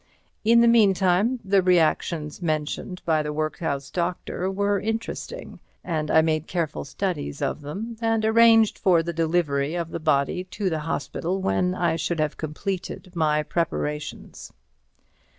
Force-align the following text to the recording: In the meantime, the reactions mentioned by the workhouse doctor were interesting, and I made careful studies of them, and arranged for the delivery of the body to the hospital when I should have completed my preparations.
In 0.43 0.61
the 0.61 0.67
meantime, 0.67 1.39
the 1.45 1.61
reactions 1.61 2.41
mentioned 2.41 3.03
by 3.05 3.21
the 3.21 3.31
workhouse 3.31 3.91
doctor 3.91 4.49
were 4.49 4.79
interesting, 4.79 5.59
and 5.83 6.09
I 6.09 6.23
made 6.23 6.47
careful 6.47 6.83
studies 6.85 7.39
of 7.39 7.61
them, 7.61 7.97
and 8.01 8.25
arranged 8.25 8.79
for 8.79 9.03
the 9.03 9.13
delivery 9.13 9.75
of 9.75 9.91
the 9.91 9.99
body 9.99 10.43
to 10.45 10.71
the 10.71 10.79
hospital 10.79 11.39
when 11.39 11.75
I 11.75 11.97
should 11.97 12.19
have 12.19 12.35
completed 12.35 13.11
my 13.13 13.43
preparations. 13.43 14.51